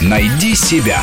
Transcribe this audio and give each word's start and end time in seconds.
Найди 0.00 0.54
себя. 0.54 1.00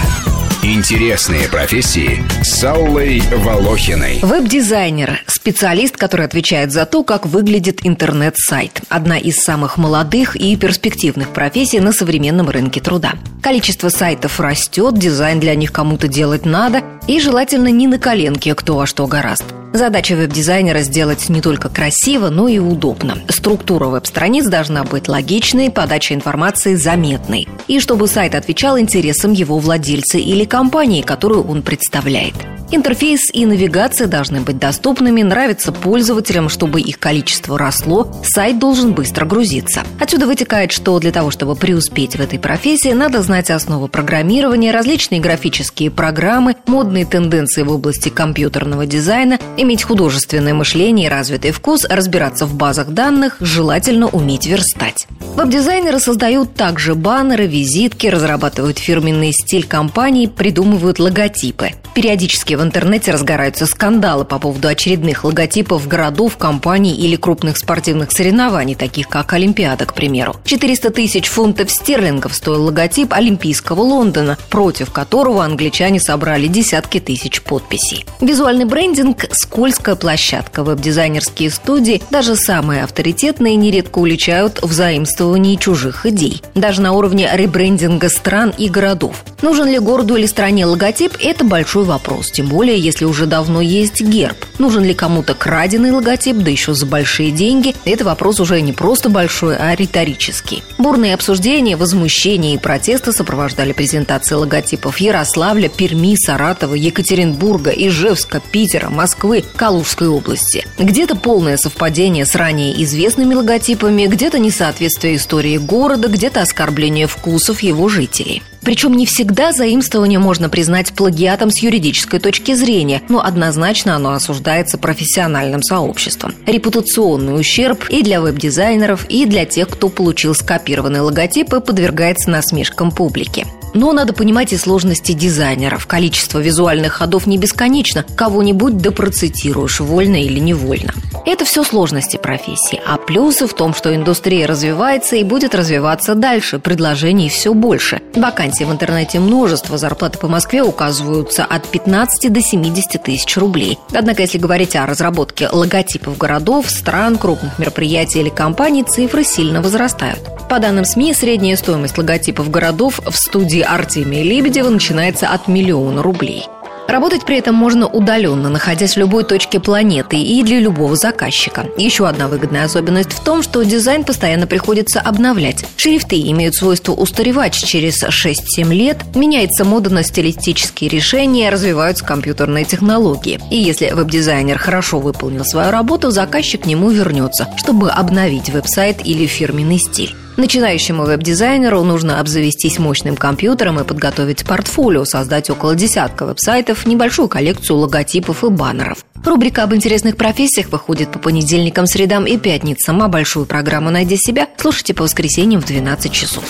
Интересные 0.64 1.48
профессии 1.48 2.24
с 2.42 2.64
Аллой 2.64 3.20
Волохиной. 3.20 4.20
Веб-дизайнер– 4.24 5.22
специалист, 5.28 5.96
который 5.96 6.26
отвечает 6.26 6.72
за 6.72 6.88
то, 6.88 7.04
как 7.04 7.28
выглядит 7.28 7.86
интернет-сайт. 7.86 8.82
Одна 8.90 9.20
из 9.20 9.36
самых 9.44 9.78
молодых 9.78 10.36
и 10.36 10.56
перспективных 10.56 11.30
профессий 11.30 11.80
на 11.80 11.92
современном 11.92 12.50
рынке 12.50 12.82
труда. 12.82 13.14
Количество 13.44 13.90
сайтов 13.90 14.40
растет, 14.40 14.98
дизайн 14.98 15.40
для 15.40 15.54
них 15.54 15.72
кому-то 15.72 16.08
делать 16.08 16.46
надо, 16.46 16.82
и 17.08 17.20
желательно 17.20 17.68
не 17.68 17.86
на 17.88 18.00
коленке, 18.00 18.56
кто 18.56 18.76
во 18.76 18.88
что 18.88 19.06
горазд. 19.06 19.46
Задача 19.76 20.16
веб-дизайнера 20.16 20.80
сделать 20.80 21.28
не 21.28 21.42
только 21.42 21.68
красиво, 21.68 22.30
но 22.30 22.48
и 22.48 22.60
удобно. 22.60 23.18
Структура 23.28 23.88
веб-страниц 23.88 24.46
должна 24.46 24.86
быть 24.86 25.10
логичной, 25.10 25.70
подача 25.70 26.14
информации 26.14 26.76
заметной. 26.76 27.50
И 27.68 27.82
чтобы 27.82 28.08
сайт 28.08 28.36
отвечал 28.36 28.80
интересам 28.80 29.34
его 29.34 29.60
владельца 29.60 30.18
или 30.18 30.46
компании, 30.46 31.02
которую 31.02 31.46
он 31.46 31.62
представляет. 31.62 32.55
Интерфейс 32.72 33.30
и 33.32 33.46
навигация 33.46 34.08
должны 34.08 34.42
быть 34.42 34.58
доступными, 34.58 35.22
нравиться 35.22 35.72
пользователям, 35.72 36.50
чтобы 36.50 36.82
их 36.82 36.98
количество 36.98 37.60
росло, 37.60 38.12
сайт 38.24 38.58
должен 38.58 38.94
быстро 38.94 39.26
грузиться. 39.26 39.84
Отсюда 40.00 40.26
вытекает, 40.26 40.72
что 40.72 40.98
для 41.00 41.12
того, 41.12 41.30
чтобы 41.30 41.56
преуспеть 41.56 42.16
в 42.16 42.20
этой 42.20 42.40
профессии, 42.40 42.92
надо 42.92 43.22
знать 43.22 43.52
основы 43.52 43.88
программирования, 43.88 44.72
различные 44.72 45.22
графические 45.22 45.92
программы, 45.92 46.56
модные 46.66 47.06
тенденции 47.06 47.62
в 47.62 47.72
области 47.72 48.10
компьютерного 48.10 48.88
дизайна, 48.88 49.40
иметь 49.58 49.84
художественное 49.84 50.56
мышление 50.56 51.06
и 51.06 51.10
развитый 51.10 51.52
вкус, 51.52 51.86
разбираться 51.86 52.48
в 52.48 52.56
базах 52.56 52.90
данных, 52.90 53.38
желательно 53.40 54.08
уметь 54.08 54.48
верстать. 54.48 55.08
Веб-дизайнеры 55.36 56.00
создают 56.00 56.56
также 56.56 56.96
баннеры, 56.96 57.46
визитки, 57.46 58.08
разрабатывают 58.08 58.80
фирменный 58.80 59.34
стиль 59.34 59.66
компаний, 59.66 60.28
придумывают 60.28 60.98
логотипы. 60.98 61.72
Периодически 61.94 62.55
в 62.58 62.64
интернете 62.64 63.12
разгораются 63.12 63.66
скандалы 63.66 64.26
по 64.26 64.40
поводу 64.40 64.68
очередных 64.68 65.24
логотипов 65.24 65.88
городов, 65.88 66.38
компаний 66.38 66.96
или 66.96 67.16
крупных 67.16 67.58
спортивных 67.58 68.12
соревнований, 68.12 68.76
таких 68.76 69.08
как 69.08 69.34
Олимпиада, 69.34 69.86
к 69.86 69.94
примеру. 69.94 70.36
400 70.46 70.90
тысяч 70.92 71.28
фунтов 71.28 71.72
стерлингов 71.72 72.34
стоил 72.36 72.64
логотип 72.64 73.14
Олимпийского 73.14 73.82
Лондона, 73.82 74.38
против 74.50 74.92
которого 74.92 75.44
англичане 75.44 76.00
собрали 76.00 76.48
десятки 76.48 77.00
тысяч 77.00 77.42
подписей. 77.42 78.06
Визуальный 78.22 78.66
брендинг– 78.66 79.26
скользкая 79.32 79.96
площадка. 79.96 80.64
Веб-дизайнерские 80.64 81.50
студии, 81.50 82.02
даже 82.10 82.36
самые 82.36 82.84
авторитетные, 82.84 83.56
нередко 83.56 84.00
уличают 84.00 84.62
в 84.62 84.72
заимствовании 84.72 85.56
чужих 85.56 86.06
идей. 86.06 86.42
Даже 86.54 86.82
на 86.82 86.94
уровне 86.94 87.30
ребрендинга 87.34 88.10
стран 88.10 88.54
и 88.58 88.70
городов. 88.70 89.24
Нужен 89.42 89.68
ли 89.68 89.80
городу 89.80 90.16
или 90.16 90.26
стране 90.26 90.66
логотип– 90.66 91.14
это 91.22 91.44
большой 91.44 91.84
вопрос, 91.84 92.32
тем 92.32 92.45
более, 92.48 92.80
если 92.80 93.06
уже 93.06 93.26
давно 93.26 93.62
есть 93.62 94.02
герб. 94.02 94.46
Нужен 94.58 94.84
ли 94.84 94.94
кому-то 94.94 95.34
краденый 95.34 95.92
логотип, 95.92 96.38
да 96.38 96.52
еще 96.52 96.74
за 96.74 96.86
большие 96.86 97.32
деньги– 97.32 97.76
это 97.86 98.06
вопрос 98.06 98.40
уже 98.40 98.62
не 98.62 98.74
просто 98.74 99.10
большой, 99.10 99.58
а 99.58 99.76
риторический. 99.76 100.64
Бурные 100.78 101.14
обсуждения, 101.14 101.78
возмущения 101.78 102.56
и 102.56 102.58
протесты 102.58 103.12
сопровождали 103.12 103.74
презентации 103.74 104.36
логотипов 104.36 104.98
Ярославля, 104.98 105.70
Перми, 105.70 106.16
Саратова, 106.16 106.76
Екатеринбурга, 106.76 107.72
Ижевска, 107.72 108.42
Питера, 108.52 108.90
Москвы, 108.90 109.44
Калужской 109.56 110.08
области. 110.08 110.66
Где-то 110.78 111.16
полное 111.16 111.58
совпадение 111.58 112.26
с 112.26 112.36
ранее 112.36 112.82
известными 112.84 113.34
логотипами, 113.34 114.08
где-то 114.08 114.40
несоответствие 114.40 115.16
истории 115.16 115.58
города, 115.58 116.08
где-то 116.08 116.42
оскорбление 116.42 117.08
вкусов 117.08 117.62
его 117.62 117.90
жителей. 117.90 118.42
Причем 118.66 118.94
не 118.94 119.06
всегда 119.06 119.54
заимствование 119.54 120.18
можно 120.18 120.50
признать 120.50 120.92
плагиатом 120.92 121.52
с 121.52 121.60
юридической 121.60 122.20
точки 122.20 122.56
зрения, 122.56 123.04
но 123.08 123.24
однозначно 123.24 123.96
оно 123.96 124.12
осуждается 124.12 124.80
профессиональным 124.80 125.62
сообществом. 125.62 126.34
Репутационный 126.48 127.40
ущерб 127.40 127.88
и 127.90 128.02
для 128.02 128.20
веб-дизайнеров, 128.20 129.06
и 129.08 129.26
для 129.28 129.46
тех, 129.46 129.70
кто 129.70 129.88
получил 129.90 130.34
скопированный 130.34 131.02
логотип 131.02 131.54
и 131.54 131.62
подвергается 131.62 132.32
насмешкам 132.32 132.90
публики. 132.90 133.46
Но 133.76 133.92
надо 133.94 134.14
понимать 134.14 134.52
и 134.52 134.58
сложности 134.58 135.12
дизайнеров. 135.12 135.86
Количество 135.86 136.40
визуальных 136.40 136.94
ходов 136.94 137.28
не 137.28 137.38
бесконечно. 137.38 138.04
Кого-нибудь 138.16 138.78
да 138.78 138.90
процитируешь, 138.90 139.80
вольно 139.80 140.16
или 140.16 140.40
невольно. 140.40 140.94
Это 141.26 141.44
все 141.44 141.64
сложности 141.64 142.18
профессии. 142.18 142.80
А 142.86 142.98
плюсы 142.98 143.48
в 143.48 143.54
том, 143.54 143.74
что 143.74 143.94
индустрия 143.96 144.46
развивается 144.46 145.16
и 145.16 145.24
будет 145.24 145.56
развиваться 145.56 146.14
дальше. 146.14 146.60
Предложений 146.60 147.30
все 147.30 147.54
больше. 147.54 148.02
Вакансий 148.16 148.66
в 148.66 148.72
интернете 148.72 149.20
множество. 149.20 149.78
Зарплаты 149.78 150.20
по 150.20 150.28
Москве 150.28 150.62
указываются 150.62 151.44
от 151.44 151.68
15 151.68 152.32
до 152.32 152.42
70 152.42 153.02
тысяч 153.02 153.38
рублей. 153.38 153.80
Однако, 153.92 154.22
если 154.22 154.38
говорить 154.38 154.76
о 154.76 154.86
разработке 154.86 155.50
логотипов 155.50 156.18
городов, 156.18 156.70
стран, 156.70 157.18
крупных 157.18 157.58
мероприятий 157.58 158.20
или 158.20 158.30
компаний, 158.30 158.84
цифры 158.84 159.24
сильно 159.24 159.62
возрастают. 159.62 160.20
По 160.48 160.60
данным 160.60 160.86
СМИ, 160.86 161.16
средняя 161.16 161.56
стоимость 161.56 161.98
логотипов 161.98 162.52
городов 162.52 163.00
в 163.04 163.16
студии 163.16 163.62
Артемия 163.62 164.24
Лебедева 164.24 164.70
начинается 164.70 165.30
от 165.30 165.48
миллиона 165.48 166.04
рублей. 166.04 166.46
Работать 166.88 167.26
при 167.26 167.38
этом 167.38 167.56
можно 167.56 167.88
удаленно, 167.88 168.50
находясь 168.50 168.94
в 168.94 169.00
любой 169.00 169.24
точке 169.24 169.60
планеты 169.60 170.18
и 170.18 170.44
для 170.44 170.60
любого 170.60 170.96
заказчика. 170.96 171.66
Еще 171.78 172.08
одна 172.08 172.28
выгодная 172.28 172.66
особенность 172.66 173.12
в 173.12 173.24
том, 173.24 173.42
что 173.42 173.64
дизайн 173.64 174.04
постоянно 174.04 174.46
приходится 174.48 175.02
обновлять. 175.02 175.66
Шрифты 175.78 176.22
имеют 176.32 176.56
свойство 176.56 176.94
устаревать 176.94 177.56
через 177.56 178.04
6-7 178.04 178.74
лет, 178.74 178.98
меняется 179.16 179.66
мода 179.66 179.90
на 179.90 180.04
стилистические 180.04 180.90
решения, 180.90 181.50
развиваются 181.50 182.06
компьютерные 182.06 182.66
технологии. 182.66 183.40
И 183.50 183.58
если 183.58 183.90
веб-дизайнер 183.90 184.58
хорошо 184.58 185.00
выполнил 185.00 185.44
свою 185.44 185.72
работу, 185.72 186.12
заказчик 186.12 186.64
к 186.64 186.66
нему 186.66 186.92
вернется, 186.92 187.48
чтобы 187.58 187.90
обновить 187.90 188.50
веб-сайт 188.50 188.98
или 189.04 189.26
фирменный 189.26 189.80
стиль. 189.80 190.16
Начинающему 190.38 191.06
веб-дизайнеру 191.06 191.84
нужно 191.84 192.20
обзавестись 192.20 192.78
мощным 192.78 193.16
компьютером 193.16 193.80
и 193.80 193.86
подготовить 193.86 194.46
портфолио, 194.46 195.06
создать 195.06 195.50
около 195.50 195.76
десятка 195.76 196.26
веб-сайтов, 196.26 196.86
небольшую 196.86 197.30
коллекцию 197.30 197.78
логотипов 197.78 198.44
и 198.44 198.50
баннеров. 198.50 199.06
Рубрика 199.24 199.64
об 199.64 199.74
интересных 199.74 200.18
профессиях 200.18 200.70
выходит 200.70 201.12
по 201.12 201.20
понедельникам, 201.20 201.88
средам 201.88 202.26
и 202.26 202.38
пятницам, 202.38 203.02
а 203.02 203.08
большую 203.08 203.46
программу 203.46 203.90
«Найди 203.90 204.18
себя» 204.18 204.50
слушайте 204.58 204.94
по 204.94 205.04
воскресеньям 205.04 205.62
в 205.62 205.66
12 205.66 206.12
часов. 206.12 206.44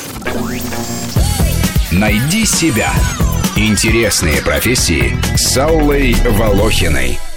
«Найди 1.91 2.45
себя»– 2.45 2.91
интересные 3.56 4.41
профессии 4.41 5.16
с 5.35 5.56
Аллой 5.57 6.16
Волохиной– 6.25 7.19